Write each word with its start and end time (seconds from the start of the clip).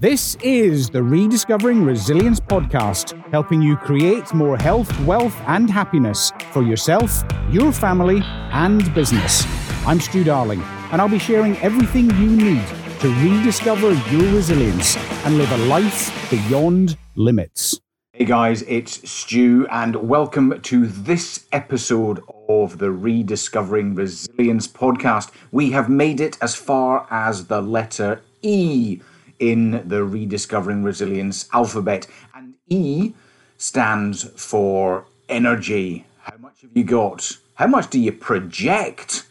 This 0.00 0.34
is 0.36 0.88
the 0.88 1.02
Rediscovering 1.02 1.84
Resilience 1.84 2.40
podcast, 2.40 3.22
helping 3.32 3.60
you 3.60 3.76
create 3.76 4.32
more 4.32 4.56
health, 4.56 4.98
wealth, 5.00 5.38
and 5.46 5.68
happiness 5.68 6.32
for 6.52 6.62
yourself, 6.62 7.22
your 7.50 7.70
family, 7.70 8.22
and 8.24 8.94
business. 8.94 9.44
I'm 9.86 10.00
Stew 10.00 10.24
Darling, 10.24 10.62
and 10.90 11.02
I'll 11.02 11.08
be 11.10 11.18
sharing 11.18 11.54
everything 11.58 12.08
you 12.12 12.30
need 12.30 12.66
to 13.00 13.08
rediscover 13.16 13.92
your 14.10 14.34
resilience 14.34 14.96
and 15.26 15.36
live 15.36 15.52
a 15.52 15.58
life 15.66 16.30
beyond 16.30 16.96
limits. 17.14 17.78
Hey 18.14 18.24
guys, 18.24 18.62
it's 18.62 19.06
Stew, 19.06 19.66
and 19.70 19.96
welcome 19.96 20.62
to 20.62 20.86
this 20.86 21.44
episode 21.52 22.22
of 22.48 22.78
the 22.78 22.90
Rediscovering 22.90 23.94
Resilience 23.94 24.66
podcast. 24.66 25.30
We 25.52 25.72
have 25.72 25.90
made 25.90 26.22
it 26.22 26.38
as 26.40 26.54
far 26.54 27.06
as 27.10 27.48
the 27.48 27.60
letter 27.60 28.22
E 28.40 29.02
in 29.40 29.88
the 29.88 30.04
Rediscovering 30.04 30.84
Resilience 30.84 31.48
alphabet. 31.52 32.06
And 32.32 32.54
E 32.68 33.14
stands 33.56 34.22
for 34.40 35.06
energy. 35.28 36.04
How 36.20 36.36
much 36.36 36.60
have 36.62 36.70
you 36.74 36.84
got? 36.84 37.36
How 37.54 37.66
much 37.66 37.90
do 37.90 37.98
you 37.98 38.12
project? 38.12 39.26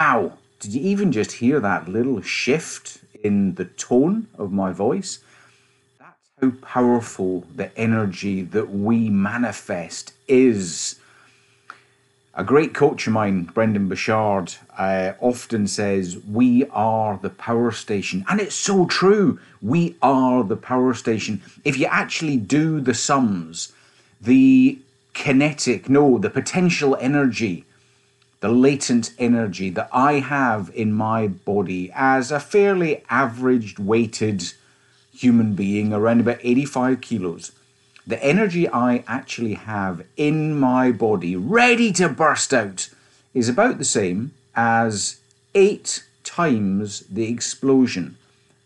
Wow, 0.00 0.32
did 0.58 0.74
you 0.74 0.80
even 0.80 1.12
just 1.12 1.32
hear 1.32 1.60
that 1.60 1.88
little 1.88 2.20
shift 2.20 2.98
in 3.22 3.54
the 3.54 3.64
tone 3.64 4.26
of 4.36 4.50
my 4.50 4.72
voice? 4.72 5.20
That's 5.98 6.30
how 6.40 6.52
powerful 6.62 7.44
the 7.54 7.76
energy 7.78 8.42
that 8.42 8.70
we 8.70 9.08
manifest 9.08 10.14
is. 10.26 10.98
A 12.36 12.42
great 12.42 12.74
coach 12.74 13.06
of 13.06 13.12
mine, 13.12 13.44
Brendon 13.44 13.88
Burchard, 13.88 14.54
uh, 14.76 15.12
often 15.20 15.68
says, 15.68 16.18
We 16.18 16.66
are 16.70 17.16
the 17.16 17.30
power 17.30 17.70
station. 17.70 18.24
And 18.28 18.40
it's 18.40 18.56
so 18.56 18.86
true. 18.86 19.38
We 19.62 19.94
are 20.02 20.42
the 20.42 20.56
power 20.56 20.94
station. 20.94 21.42
If 21.64 21.78
you 21.78 21.86
actually 21.86 22.36
do 22.36 22.80
the 22.80 22.92
sums, 22.94 23.72
the 24.20 24.80
kinetic, 25.12 25.88
no, 25.88 26.18
the 26.18 26.28
potential 26.28 26.96
energy, 27.00 27.66
the 28.40 28.48
latent 28.48 29.12
energy 29.16 29.70
that 29.70 29.88
I 29.92 30.14
have 30.14 30.72
in 30.74 30.92
my 30.92 31.28
body 31.28 31.92
as 31.94 32.32
a 32.32 32.40
fairly 32.40 33.04
average 33.08 33.78
weighted 33.78 34.54
human 35.16 35.54
being, 35.54 35.92
around 35.92 36.18
about 36.18 36.38
85 36.42 37.00
kilos 37.00 37.52
the 38.06 38.22
energy 38.22 38.68
I 38.68 39.02
actually 39.06 39.54
have 39.54 40.04
in 40.16 40.58
my 40.58 40.92
body 40.92 41.36
ready 41.36 41.92
to 41.92 42.08
burst 42.08 42.52
out 42.52 42.90
is 43.32 43.48
about 43.48 43.78
the 43.78 43.84
same 43.84 44.32
as 44.54 45.20
eight 45.54 46.04
times 46.22 47.00
the 47.00 47.28
explosion 47.28 48.16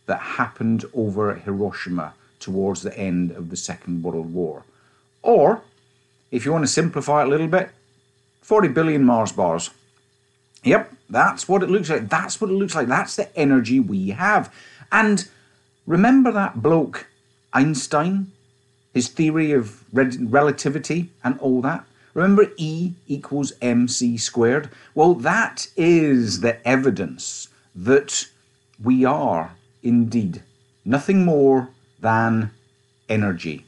that 0.07 0.21
happened 0.21 0.85
over 0.93 1.35
Hiroshima 1.35 2.15
towards 2.41 2.83
the 2.83 2.97
end 2.99 3.31
of 3.31 3.51
the 3.51 3.57
Second 3.57 4.03
World 4.03 4.33
War. 4.33 4.65
Or, 5.23 5.63
if 6.31 6.45
you 6.45 6.53
want 6.53 6.65
to 6.65 6.73
simplify 6.73 7.23
it 7.23 7.27
a 7.27 7.31
little 7.31 7.49
bit, 7.49 7.71
40 8.43 8.69
billion 8.69 9.05
Mars 9.05 9.33
bars. 9.33 9.71
Yep, 10.65 10.93
that's 11.11 11.49
what 11.49 11.63
it 11.63 11.71
looks 11.71 11.91
like. 11.91 12.09
That's 12.09 12.41
what 12.41 12.51
it 12.51 12.55
looks 12.55 12.75
like. 12.75 12.89
That's 12.89 13.17
the 13.17 13.37
energy 13.39 13.79
we 13.79 14.11
have. 14.11 14.53
And 14.91 15.29
remember 15.87 16.33
that 16.33 16.63
bloke, 16.63 17.07
Einstein, 17.53 18.33
his 18.93 19.09
theory 19.09 19.53
of 19.53 19.85
relativity 19.93 21.11
and 21.23 21.39
all 21.41 21.61
that. 21.63 21.85
Remember 22.15 22.51
E 22.57 22.95
equals 23.07 23.53
mc 23.61 24.17
squared? 24.19 24.71
Well, 24.95 25.15
that 25.15 25.69
is 25.77 26.41
the 26.41 26.67
evidence 26.67 27.49
that 27.75 28.27
we 28.83 29.05
are 29.05 29.57
indeed 29.83 30.43
nothing 30.85 31.25
more 31.25 31.69
than 32.01 32.51
energy. 33.09 33.67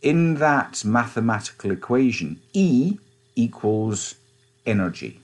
In 0.00 0.36
that 0.36 0.84
mathematical 0.84 1.70
equation, 1.70 2.40
E 2.52 2.96
equals 3.36 4.14
energy. 4.64 5.20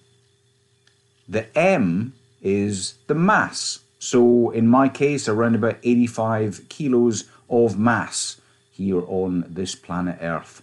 The 1.28 1.46
m 1.56 2.14
is 2.42 2.94
the 3.06 3.14
mass. 3.14 3.80
So 3.98 4.50
in 4.50 4.66
my 4.68 4.88
case, 4.88 5.28
around 5.28 5.54
about 5.54 5.78
85 5.82 6.68
kilos 6.68 7.24
of 7.48 7.78
mass 7.78 8.40
here 8.76 9.02
on 9.06 9.44
this 9.48 9.74
planet 9.74 10.18
Earth. 10.20 10.62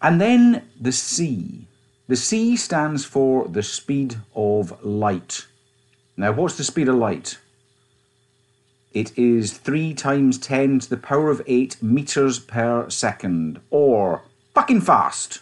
And 0.00 0.20
then 0.20 0.68
the 0.80 0.92
C. 0.92 1.66
The 2.08 2.16
C 2.16 2.56
stands 2.56 3.04
for 3.04 3.48
the 3.48 3.62
speed 3.62 4.16
of 4.34 4.84
light. 4.84 5.46
Now, 6.16 6.32
what's 6.32 6.56
the 6.56 6.64
speed 6.64 6.88
of 6.88 6.96
light? 6.96 7.38
It 8.92 9.16
is 9.16 9.54
3 9.54 9.94
times 9.94 10.38
10 10.38 10.80
to 10.80 10.90
the 10.90 10.96
power 10.96 11.30
of 11.30 11.40
8 11.46 11.82
meters 11.82 12.38
per 12.38 12.90
second, 12.90 13.60
or 13.70 14.22
fucking 14.54 14.82
fast. 14.82 15.40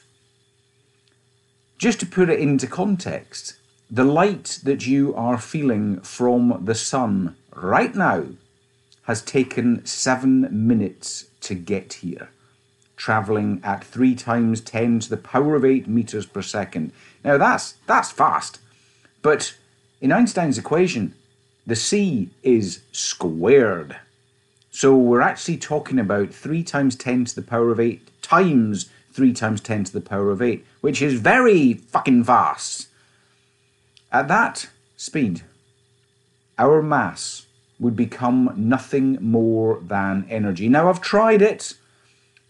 Just 1.77 1.99
to 2.01 2.07
put 2.07 2.31
it 2.31 2.39
into 2.39 2.67
context, 2.67 3.57
the 3.91 4.05
light 4.05 4.61
that 4.63 4.87
you 4.87 5.15
are 5.17 5.39
feeling 5.39 6.01
from 6.03 6.61
the 6.65 6.75
sun 6.75 7.37
right 7.57 7.95
now 7.95 8.27
has 9.03 9.23
taken 9.23 9.85
seven 9.85 10.47
minutes 10.53 11.30
to 11.41 11.55
get 11.55 11.95
here, 11.95 12.31
travelling 12.97 13.61
at 13.65 13.85
three 13.85 14.15
times 14.15 14.61
10 14.61 15.01
to 15.01 15.11
the 15.11 15.17
power 15.17 15.55
of 15.55 15.65
8 15.65 15.89
metres 15.89 16.27
per 16.27 16.43
second. 16.43 16.93
Now 17.25 17.39
that's, 17.39 17.75
that's 17.87 18.11
fast, 18.11 18.61
but 19.23 19.55
in 20.01 20.13
Einstein's 20.13 20.59
equation, 20.59 21.15
the 21.67 21.77
c 21.77 22.31
is 22.43 22.81
squared. 22.93 23.97
So 24.71 24.97
we're 24.97 25.21
actually 25.21 25.59
talking 25.59 25.99
about 25.99 26.33
3 26.33 26.63
times 26.63 26.97
10 26.97 27.27
to 27.27 27.35
the 27.35 27.43
power 27.43 27.71
of 27.71 27.81
8 27.81 28.23
times 28.23 28.89
3 29.13 29.33
times 29.33 29.61
10 29.61 29.85
to 29.85 29.93
the 29.93 30.01
power 30.01 30.31
of 30.31 30.41
8, 30.41 30.65
which 30.81 31.03
is 31.03 31.15
very 31.21 31.75
fucking 31.75 32.25
fast. 32.25 32.89
At 34.13 34.29
that 34.29 34.69
speed, 34.97 35.43
our 36.59 36.83
mass 36.83 37.47
would 37.81 37.97
become 37.97 38.53
nothing 38.57 39.19
more 39.21 39.81
than 39.81 40.27
energy. 40.29 40.69
Now, 40.69 40.89
I've 40.89 41.01
tried 41.01 41.43
it, 41.43 41.75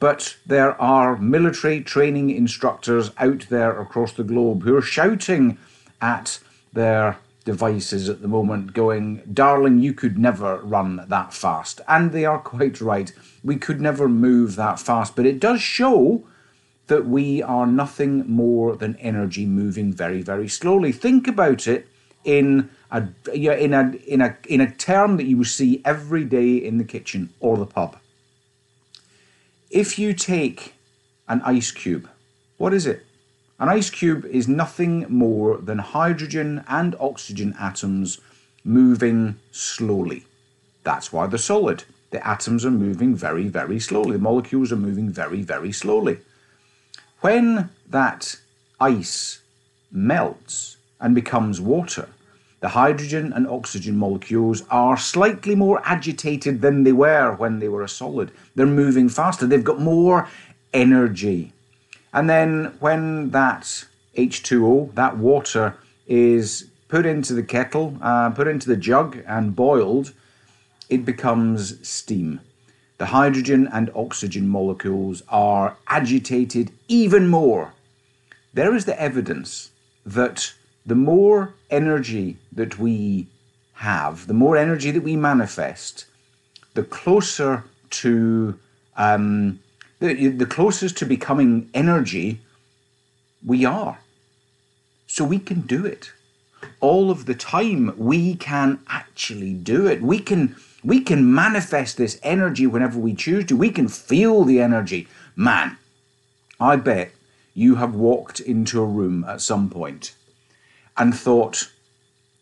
but 0.01 0.37
there 0.45 0.81
are 0.81 1.17
military 1.17 1.81
training 1.81 2.31
instructors 2.31 3.13
out 3.17 3.47
there 3.49 3.81
across 3.81 4.13
the 4.13 4.25
globe 4.25 4.65
who 4.65 4.77
are 4.77 4.83
shouting 4.83 5.57
at 6.01 6.41
their 6.73 7.19
devices 7.45 8.09
at 8.09 8.21
the 8.23 8.29
moment, 8.29 8.75
going, 8.75 9.23
Darling, 9.33 9.79
you 9.79 9.93
could 9.93 10.19
never 10.19 10.59
run 10.59 11.05
that 11.09 11.33
fast. 11.33 11.81
And 11.89 12.13
they 12.13 12.25
are 12.25 12.39
quite 12.39 12.81
right. 12.81 13.13
We 13.43 13.57
could 13.57 13.81
never 13.81 14.09
move 14.09 14.57
that 14.57 14.79
fast, 14.79 15.17
but 15.17 15.27
it 15.27 15.41
does 15.41 15.63
show 15.63 16.25
that 16.89 17.07
we 17.07 17.43
are 17.43 17.67
nothing 17.67 18.25
more 18.29 18.77
than 18.77 18.97
energy 18.97 19.47
moving 19.47 19.93
very, 19.93 20.23
very 20.23 20.49
slowly. 20.49 20.93
Think 20.93 21.29
about 21.29 21.67
it 21.69 21.89
in 22.25 22.71
a, 22.91 23.05
yeah, 23.33 23.53
in 23.53 23.73
a 23.73 23.93
in 24.07 24.21
a 24.21 24.37
in 24.49 24.61
a 24.61 24.71
term 24.71 25.17
that 25.17 25.25
you 25.25 25.37
will 25.37 25.45
see 25.45 25.81
every 25.85 26.25
day 26.25 26.57
in 26.57 26.79
the 26.79 26.85
kitchen 26.85 27.31
or 27.41 27.57
the 27.57 27.67
pub. 27.67 27.97
If 29.71 29.99
you 29.99 30.15
take 30.15 30.75
an 31.29 31.41
ice 31.45 31.71
cube, 31.71 32.09
what 32.59 32.75
is 32.75 32.87
it? 32.87 33.07
An 33.59 33.69
ice 33.69 33.91
cube 33.91 34.25
is 34.25 34.49
nothing 34.49 35.07
more 35.09 35.59
than 35.59 35.79
hydrogen 35.79 36.65
and 36.67 36.97
oxygen 36.99 37.55
atoms 37.59 38.21
moving 38.65 39.37
slowly. 39.53 40.25
That's 40.83 41.13
why 41.13 41.27
they're 41.27 41.39
solid. 41.39 41.85
The 42.11 42.27
atoms 42.27 42.65
are 42.65 42.71
moving 42.71 43.15
very, 43.15 43.49
very 43.49 43.79
slowly. 43.79 44.13
The 44.13 44.23
molecules 44.23 44.73
are 44.73 44.77
moving 44.77 45.11
very, 45.11 45.43
very 45.43 45.73
slowly. 45.73 46.19
When 47.21 47.71
that 47.89 48.41
ice 48.81 49.41
melts 49.93 50.79
and 51.01 51.15
becomes 51.15 51.61
water, 51.61 52.09
the 52.61 52.69
hydrogen 52.69 53.33
and 53.33 53.49
oxygen 53.49 53.97
molecules 53.97 54.65
are 54.71 54.99
slightly 54.99 55.55
more 55.55 55.81
agitated 55.85 56.61
than 56.61 56.85
they 56.85 56.93
were 56.93 57.35
when 57.35 57.59
they 57.59 57.69
were 57.69 57.83
a 57.83 57.89
solid. 57.89 58.31
They're 58.55 58.67
moving 58.67 59.09
faster, 59.09 59.47
they've 59.47 59.65
got 59.65 59.81
more 59.81 60.29
energy. 60.75 61.53
And 62.13 62.29
then 62.29 62.77
when 62.81 63.31
that 63.31 63.85
H2O, 64.17 64.95
that 64.95 65.17
water, 65.17 65.77
is 66.07 66.69
put 66.89 67.07
into 67.07 67.33
the 67.33 67.43
kettle, 67.43 67.97
uh, 68.03 68.31
put 68.31 68.49
into 68.49 68.69
the 68.69 68.77
jug, 68.77 69.19
and 69.27 69.57
boiled, 69.57 70.13
it 70.89 71.05
becomes 71.05 71.87
steam. 71.89 72.41
The 72.99 73.07
hydrogen 73.07 73.69
and 73.73 73.91
oxygen 73.95 74.49
molecules 74.49 75.23
are 75.29 75.77
agitated 75.87 76.73
even 76.89 77.29
more. 77.29 77.73
There 78.53 78.75
is 78.75 78.85
the 78.85 79.01
evidence 79.01 79.71
that 80.05 80.53
the 80.87 80.95
more 80.95 81.55
energy 81.71 82.37
that 82.53 82.79
we 82.79 83.27
have, 83.75 84.27
the 84.27 84.35
more 84.35 84.57
energy 84.57 84.91
that 84.91 85.03
we 85.03 85.17
manifest, 85.17 86.07
the 86.75 86.83
closer 86.83 87.65
to 87.91 88.59
um, 88.97 89.61
the, 89.99 90.29
the 90.29 90.47
closest 90.47 90.97
to 90.99 91.07
becoming 91.07 91.71
energy 91.75 92.41
we 93.45 93.65
are. 93.65 94.01
So 95.07 95.25
we 95.25 95.39
can 95.39 95.63
do 95.63 95.85
it. 95.87 96.13
All 96.81 97.11
of 97.11 97.27
the 97.27 97.35
time, 97.35 97.95
we 97.97 98.35
can 98.35 98.81
actually 98.89 99.55
do 99.55 99.87
it. 99.87 100.03
We 100.03 100.19
can 100.19 100.57
We 100.83 101.01
can 101.01 101.35
manifest 101.35 101.97
this 101.97 102.19
energy 102.23 102.67
whenever 102.67 102.99
we 102.99 103.15
choose 103.15 103.45
to. 103.47 103.57
We 103.57 103.71
can 103.71 103.89
feel 103.89 104.45
the 104.45 104.61
energy. 104.61 105.09
Man, 105.37 105.77
I 106.59 106.77
bet 106.77 107.13
you 107.53 107.75
have 107.77 107.95
walked 107.95 108.41
into 108.41 108.81
a 108.81 108.87
room 108.87 109.25
at 109.25 109.41
some 109.43 109.69
point 109.69 110.15
and 110.97 111.15
thought, 111.17 111.71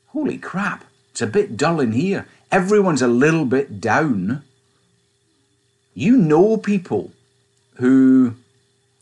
holy 0.08 0.38
crap, 0.38 0.84
it's 1.10 1.22
a 1.22 1.26
bit 1.26 1.56
dull 1.56 1.80
in 1.80 1.92
here. 1.92 2.26
Everyone's 2.50 3.02
a 3.02 3.08
little 3.08 3.44
bit 3.44 3.80
down. 3.80 4.42
You 5.94 6.16
know 6.16 6.56
people 6.56 7.12
who, 7.74 8.30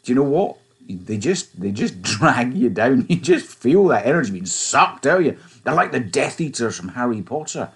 do 0.02 0.12
you 0.12 0.14
know 0.14 0.22
what? 0.22 0.56
They 0.88 1.19
just 1.19 1.60
they 1.60 1.72
just 1.72 2.00
drag 2.16 2.54
you 2.54 2.70
down. 2.70 3.06
You 3.08 3.16
just 3.16 3.46
feel 3.46 3.87
that 3.88 4.06
energy 4.06 4.32
being 4.32 4.46
sucked 4.46 5.06
out 5.06 5.20
of 5.20 5.26
you. 5.26 5.38
They're 5.64 5.75
like 5.75 5.93
the 5.93 6.00
Death 6.00 6.40
Eaters 6.40 6.76
from 6.76 6.90
Harry 6.90 7.22
Potter. 7.22 7.70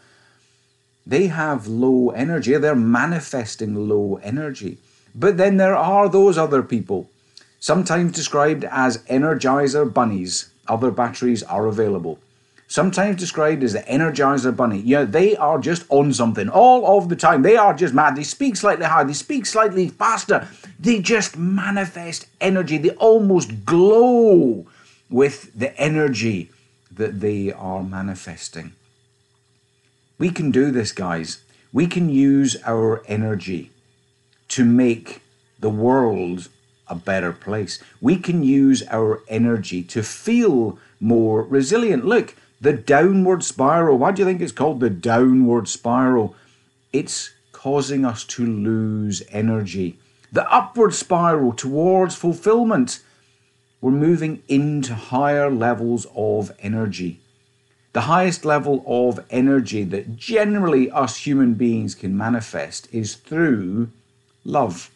They 1.07 1.27
have 1.27 1.67
low 1.67 2.11
energy. 2.11 2.57
They're 2.57 2.75
manifesting 2.75 3.89
low 3.89 4.21
energy. 4.23 4.79
But 5.15 5.37
then 5.39 5.57
there 5.57 5.75
are 5.77 6.09
those 6.09 6.39
other 6.39 6.63
people, 6.63 7.11
sometimes 7.59 8.13
described 8.13 8.65
as 8.65 8.99
energizer 9.05 9.93
bunnies. 9.93 10.50
Other 10.71 10.91
batteries 10.91 11.43
are 11.43 11.67
available 11.67 12.19
sometimes 12.71 13.17
described 13.17 13.65
as 13.65 13.73
the 13.73 13.81
Energizer 13.81 14.57
Bunny. 14.57 14.79
Yeah, 14.79 15.05
they 15.05 15.37
are 15.37 15.59
just 15.59 15.85
on 15.89 16.13
something 16.15 16.49
all 16.49 16.97
of 16.97 17.09
the 17.09 17.17
time. 17.17 17.43
They 17.43 17.57
are 17.57 17.75
just 17.75 17.93
mad. 17.93 18.17
They 18.17 18.23
speak 18.23 18.57
slightly 18.57 18.87
higher, 18.87 19.05
they 19.05 19.13
speak 19.13 19.45
slightly 19.45 19.89
faster. 19.89 20.49
They 20.79 21.01
just 21.01 21.37
manifest 21.37 22.27
energy. 22.41 22.79
They 22.79 22.91
almost 22.91 23.67
glow 23.67 24.67
with 25.11 25.53
the 25.59 25.77
energy 25.79 26.51
that 26.93 27.21
they 27.21 27.53
are 27.53 27.83
manifesting. 27.83 28.73
We 30.17 30.31
can 30.31 30.51
do 30.51 30.71
this, 30.71 30.93
guys. 30.93 31.43
We 31.73 31.87
can 31.87 32.09
use 32.09 32.57
our 32.65 33.03
energy 33.07 33.71
to 34.49 34.65
make 34.65 35.23
the 35.59 35.71
world 35.71 36.49
a 36.91 36.95
better 36.95 37.33
place. 37.33 37.79
We 38.01 38.17
can 38.17 38.43
use 38.43 38.83
our 38.91 39.23
energy 39.29 39.83
to 39.85 40.03
feel 40.03 40.79
more 40.99 41.43
resilient. 41.43 42.05
Look, 42.05 42.35
the 42.61 42.73
downward 42.75 43.43
spiral. 43.43 43.97
Why 43.97 44.13
do 44.13 44.21
you 44.21 44.27
think 44.27 44.43
it's 44.43 44.53
called 44.53 44.81
the 44.81 44.91
downward 44.91 45.69
spiral? 45.69 46.35
It's 46.93 47.31
causing 47.53 48.05
us 48.05 48.25
to 48.25 48.45
lose 48.45 49.23
energy. 49.31 49.99
The 50.33 50.51
upward 50.53 50.95
spiral 50.95 51.53
towards 51.53 52.15
fulfillment. 52.17 53.03
We're 53.81 53.93
moving 53.93 54.43
into 54.49 54.95
higher 54.95 55.51
levels 55.51 56.07
of 56.15 56.53
energy. 56.61 57.21
The 57.93 58.03
highest 58.03 58.45
level 58.45 58.85
of 58.87 59.25
energy 59.31 59.85
that 59.85 60.17
generally 60.17 60.91
us 60.91 61.17
human 61.17 61.55
beings 61.55 61.95
can 61.95 62.17
manifest 62.17 62.89
is 62.93 63.15
through 63.15 63.91
love 64.45 64.91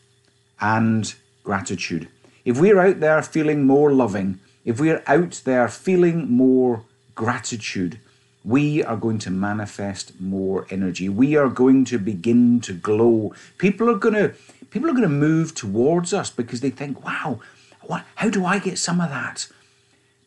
and 0.61 1.15
gratitude. 1.45 2.09
If 2.45 2.59
we're 2.59 2.81
out 2.81 3.01
there 3.01 3.23
feeling 3.23 3.65
more 3.65 3.93
loving, 3.93 4.41
if 4.65 4.81
we're 4.81 5.03
out 5.07 5.43
there 5.45 5.69
feeling 5.69 6.31
more 6.31 6.83
gratitude, 7.15 8.01
we 8.45 8.83
are 8.83 8.97
going 8.97 9.19
to 9.21 9.31
manifest 9.31 10.21
more 10.21 10.67
energy. 10.71 11.09
We 11.09 11.37
are 11.37 11.49
going 11.49 11.85
to 11.87 11.99
begin 11.99 12.61
to 12.63 12.73
glow. 12.75 13.35
People 13.59 13.89
are 13.89 13.99
going 13.99 14.15
to 14.15 14.35
people 14.71 14.89
are 14.89 14.93
going 14.93 15.03
to 15.03 15.09
move 15.09 15.55
towards 15.55 16.13
us 16.13 16.31
because 16.31 16.61
they 16.61 16.71
think, 16.71 17.05
"Wow, 17.05 17.41
what, 17.83 18.05
how 18.17 18.29
do 18.29 18.45
I 18.45 18.59
get 18.59 18.79
some 18.79 19.01
of 19.01 19.11
that?" 19.11 19.49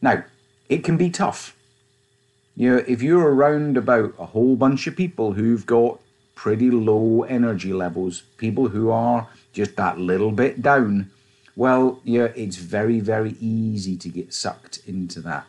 Now, 0.01 0.23
it 0.69 0.83
can 0.83 0.97
be 0.97 1.09
tough. 1.09 1.55
You 2.55 2.71
know, 2.71 2.83
if 2.87 3.03
you're 3.03 3.33
around 3.33 3.77
about 3.77 4.15
a 4.17 4.25
whole 4.27 4.55
bunch 4.55 4.87
of 4.87 4.95
people 4.95 5.33
who've 5.33 5.65
got 5.65 5.99
pretty 6.37 6.69
low 6.71 7.23
energy 7.23 7.73
levels, 7.73 8.23
people 8.37 8.69
who 8.69 8.89
are 8.91 9.27
just 9.51 9.75
that 9.75 9.99
little 9.99 10.31
bit 10.31 10.61
down, 10.61 11.11
well, 11.55 11.99
yeah, 12.03 12.29
it's 12.35 12.57
very, 12.57 12.99
very 13.01 13.35
easy 13.41 13.95
to 13.97 14.09
get 14.09 14.33
sucked 14.33 14.79
into 14.87 15.19
that 15.21 15.45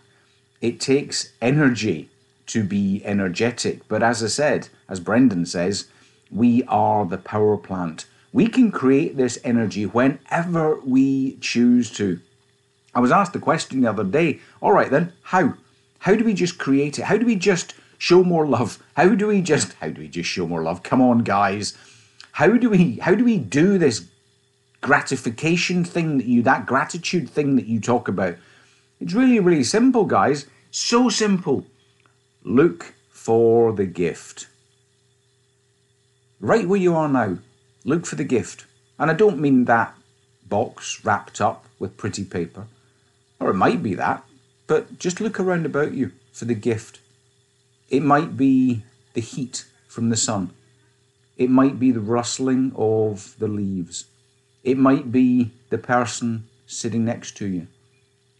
it 0.61 0.81
takes 0.81 1.33
energy 1.41 2.09
to 2.47 2.63
be 2.65 3.03
energetic. 3.05 3.87
But 3.89 4.03
as 4.03 4.23
I 4.23 4.29
said, 4.29 4.69
as 4.89 5.01
Brendon 5.01 5.47
says, 5.47 5.87
we 6.31 6.63
are 6.65 7.05
the 7.05 7.19
power 7.19 7.57
plant. 7.57 8.07
We 8.33 8.49
can 8.49 8.71
create 8.71 9.17
this 9.17 9.39
energy 9.45 9.85
whenever 9.85 10.81
we 10.81 11.37
choose 11.37 11.91
to. 11.93 12.21
I 12.95 13.01
was 13.01 13.13
asked 13.13 13.33
the 13.33 13.39
question 13.39 13.81
the 13.81 13.91
other 13.91 14.05
day 14.05 14.41
all 14.61 14.73
right, 14.73 14.91
then, 14.91 15.13
how? 15.23 15.55
How 16.01 16.15
do 16.15 16.25
we 16.25 16.35
just 16.35 16.59
create 16.59 16.99
it? 16.99 17.05
How 17.05 17.17
do 17.17 17.27
we 17.27 17.37
just 17.37 17.75
show 17.99 18.25
more 18.25 18.47
love? 18.47 18.83
How 18.97 19.15
do 19.15 19.27
we 19.27 19.43
just 19.43 19.75
how 19.75 19.89
do 19.91 20.01
we 20.01 20.09
just 20.09 20.31
show 20.31 20.47
more 20.47 20.63
love? 20.63 20.83
Come 20.83 21.03
on, 21.03 21.19
guys. 21.19 21.77
How 22.33 22.57
do 22.57 22.71
we 22.71 22.97
how 22.99 23.15
do 23.15 23.25
we 23.25 23.37
do 23.37 23.77
this 23.77 24.07
gratification 24.81 25.85
thing 25.85 26.19
that 26.19 26.27
you 26.27 26.43
that 26.43 26.67
gratitude 26.67 27.29
thing 27.29 27.57
that 27.57 27.67
you 27.67 27.81
talk 27.81 28.09
about? 28.09 28.37
It's 29.01 29.13
really, 29.13 29.39
really 29.39 29.65
simple, 29.65 30.05
guys. 30.05 30.47
So 30.71 31.09
simple. 31.09 31.67
Look 32.43 32.95
for 33.11 33.73
the 33.73 33.87
gift. 33.87 34.47
Right 36.41 36.69
where 36.69 36.81
you 36.81 36.95
are 36.95 37.09
now, 37.09 37.39
look 37.85 38.07
for 38.07 38.15
the 38.15 38.25
gift. 38.25 38.65
And 38.99 39.11
I 39.11 39.15
don't 39.15 39.41
mean 39.41 39.65
that 39.65 39.95
box 40.49 41.05
wrapped 41.05 41.41
up 41.41 41.67
with 41.79 41.97
pretty 41.97 42.25
paper, 42.25 42.67
or 43.39 43.51
it 43.51 43.55
might 43.55 43.83
be 43.83 43.95
that, 43.95 44.25
but 44.67 44.99
just 44.99 45.21
look 45.21 45.39
around 45.39 45.67
about 45.67 45.93
you 45.93 46.13
for 46.33 46.45
the 46.45 46.55
gift. 46.55 47.01
It 47.89 48.03
might 48.03 48.37
be 48.37 48.83
the 49.15 49.21
heat 49.21 49.65
from 49.87 50.11
the 50.11 50.17
sun. 50.17 50.51
It 51.39 51.49
might 51.49 51.79
be 51.79 51.91
the 51.91 52.01
rustling 52.01 52.73
of 52.77 53.35
the 53.39 53.49
leaves. 53.49 54.05
It 54.63 54.77
might 54.77 55.11
be 55.11 55.53
the 55.71 55.79
person 55.79 56.49
sitting 56.67 57.05
next 57.05 57.37
to 57.39 57.47
you. 57.47 57.67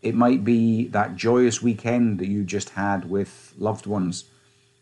It 0.03 0.15
might 0.15 0.45
be 0.45 0.89
that 0.89 1.17
joyous 1.17 1.63
weekend 1.63 2.19
that 2.19 2.29
you 2.29 2.45
just 2.45 2.71
had 2.71 3.09
with 3.09 3.55
loved 3.57 3.87
ones. 3.87 4.25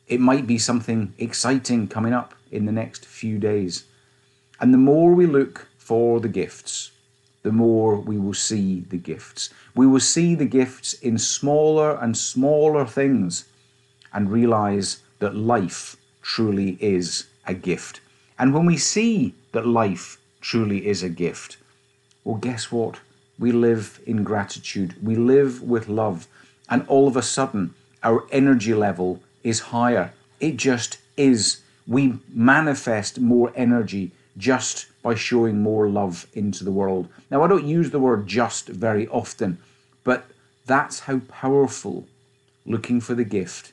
It 0.09 0.21
might 0.21 0.47
be 0.47 0.59
something 0.59 1.15
exciting 1.17 1.87
coming 1.89 2.13
up 2.13 2.35
in 2.51 2.67
the 2.67 2.73
next 2.73 3.07
few 3.07 3.39
days. 3.39 3.85
And 4.61 4.75
the 4.75 4.79
more 4.79 5.15
we 5.15 5.27
look 5.27 5.69
for 5.79 6.21
the 6.21 6.29
gifts, 6.29 6.91
the 7.43 7.53
more 7.53 7.97
we 7.97 8.19
will 8.19 8.35
see 8.35 8.81
the 8.81 8.97
gifts. 8.97 9.51
We 9.75 9.87
will 9.87 10.01
see 10.01 10.35
the 10.35 10.45
gifts 10.47 10.95
in 10.95 11.19
smaller 11.19 11.97
and 11.97 12.17
smaller 12.17 12.85
things 12.85 13.45
and 14.17 14.33
realize 14.33 15.03
that 15.21 15.37
life 15.37 15.97
truly 16.23 16.77
is 16.81 17.29
a 17.47 17.55
gift. 17.55 18.01
And 18.37 18.53
when 18.53 18.67
we 18.67 18.77
see 18.77 19.35
that 19.53 19.67
life 19.67 20.19
truly 20.41 20.89
is 20.89 21.05
a 21.05 21.09
gift, 21.09 21.59
well, 22.25 22.37
guess 22.37 22.73
what? 22.73 22.99
we 23.39 23.53
live 23.53 24.01
in 24.07 24.23
gratitude, 24.23 24.95
we 25.03 25.15
live 25.15 25.63
with 25.63 25.89
love, 25.89 26.27
and 26.69 26.87
all 26.89 27.07
of 27.07 27.17
a 27.17 27.23
sudden 27.23 27.75
our 28.03 28.25
energy 28.31 28.75
level 28.75 29.21
is 29.43 29.61
higher. 29.61 30.13
It 30.41 30.57
just 30.57 30.99
is. 31.17 31.61
We 31.87 32.19
manifest 32.29 33.21
more 33.21 33.53
energy 33.55 34.11
just 34.37 34.87
by 35.03 35.15
showing 35.15 35.63
more 35.63 35.89
love 35.89 36.27
into 36.35 36.65
the 36.65 36.73
world. 36.73 37.09
Now, 37.31 37.43
I 37.43 37.49
don't 37.49 37.65
use 37.65 37.91
the 37.91 38.01
word 38.01 38.27
just 38.27 38.69
very 38.69 39.07
often, 39.09 39.59
but 40.03 40.25
that's 40.67 41.01
how 41.01 41.21
powerful 41.29 42.07
looking 42.65 43.01
for 43.01 43.15
the 43.15 43.25
gift 43.25 43.73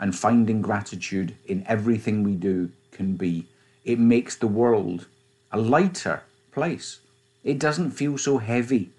and 0.00 0.16
finding 0.16 0.62
gratitude 0.62 1.36
in 1.46 1.64
everything 1.68 2.24
we 2.24 2.34
do 2.34 2.70
can 2.90 3.14
be. 3.16 3.46
It 3.84 3.98
makes 3.98 4.34
the 4.34 4.48
world 4.48 5.06
a 5.52 5.58
lighter 5.58 6.22
place. 6.50 6.98
It 7.44 7.58
doesn't 7.58 7.92
feel 7.92 8.18
so 8.18 8.38
heavy. 8.38 8.90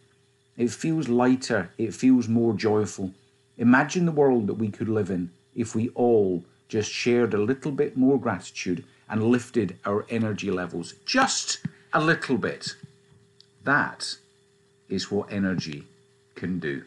It 0.58 0.72
feels 0.72 1.10
lighter, 1.10 1.72
it 1.78 1.94
feels 1.94 2.28
more 2.28 2.54
joyful. 2.54 3.12
Imagine 3.58 4.06
the 4.06 4.12
world 4.12 4.48
that 4.48 4.56
we 4.56 4.70
could 4.70 4.90
live 4.90 5.10
in 5.10 5.32
if 5.56 5.76
we 5.76 5.90
all 5.90 6.44
just 6.70 6.92
shared 6.92 7.34
a 7.34 7.42
little 7.42 7.72
bit 7.72 7.98
more 7.98 8.20
gratitude 8.20 8.84
and 9.10 9.24
lifted 9.24 9.78
our 9.86 10.06
energy 10.10 10.52
levels 10.52 10.94
just 11.06 11.60
a 11.94 12.02
little 12.02 12.38
bit. 12.38 12.76
That 13.64 14.16
is 14.88 15.12
what 15.12 15.32
energy 15.32 15.84
can 16.36 16.60
do. 16.60 16.84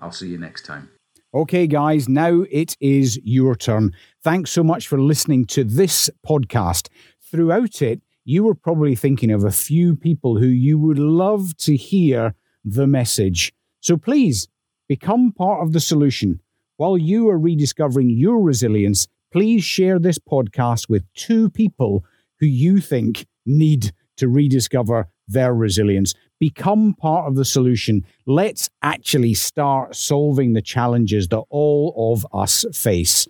I'll 0.00 0.12
see 0.12 0.28
you 0.28 0.38
next 0.38 0.64
time. 0.64 0.90
Okay, 1.34 1.66
guys, 1.66 2.08
now 2.08 2.46
it 2.50 2.74
is 2.80 3.20
your 3.22 3.54
turn. 3.54 3.92
Thanks 4.24 4.50
so 4.50 4.64
much 4.64 4.88
for 4.88 4.98
listening 4.98 5.44
to 5.46 5.62
this 5.62 6.08
podcast. 6.26 6.88
Throughout 7.30 7.82
it, 7.82 8.00
you 8.24 8.44
were 8.44 8.54
probably 8.54 8.94
thinking 8.94 9.30
of 9.30 9.44
a 9.44 9.50
few 9.50 9.94
people 9.94 10.38
who 10.38 10.46
you 10.46 10.78
would 10.78 10.98
love 10.98 11.54
to 11.58 11.76
hear 11.76 12.34
the 12.64 12.86
message. 12.86 13.52
So 13.80 13.98
please 13.98 14.48
become 14.88 15.32
part 15.32 15.62
of 15.62 15.74
the 15.74 15.80
solution. 15.80 16.40
While 16.78 16.96
you 16.96 17.28
are 17.28 17.38
rediscovering 17.38 18.08
your 18.08 18.40
resilience, 18.40 19.06
please 19.30 19.62
share 19.62 19.98
this 19.98 20.18
podcast 20.18 20.88
with 20.88 21.04
two 21.12 21.50
people 21.50 22.06
who 22.40 22.46
you 22.46 22.78
think 22.80 23.26
need 23.44 23.92
to 24.16 24.28
rediscover 24.28 25.08
their 25.26 25.52
resilience. 25.52 26.14
Become 26.38 26.94
part 26.94 27.26
of 27.26 27.34
the 27.34 27.44
solution. 27.44 28.04
Let's 28.26 28.70
actually 28.82 29.34
start 29.34 29.96
solving 29.96 30.52
the 30.52 30.62
challenges 30.62 31.28
that 31.28 31.42
all 31.50 32.12
of 32.12 32.26
us 32.32 32.64
face. 32.72 33.26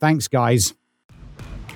Thanks, 0.00 0.28
guys. 0.28 0.74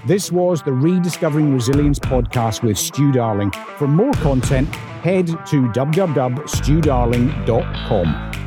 This 0.07 0.33
was 0.33 0.63
the 0.63 0.73
Rediscovering 0.73 1.53
Resilience 1.53 1.99
podcast 1.99 2.63
with 2.63 2.77
Stew 2.77 3.13
Darling. 3.13 3.53
For 3.77 3.87
more 3.87 4.13
content, 4.15 4.69
head 5.03 5.29
to 5.29 5.69
www.stewdarling.com. 5.69 8.42